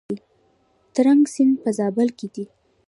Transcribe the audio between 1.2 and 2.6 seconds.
سیند په زابل کې دی؟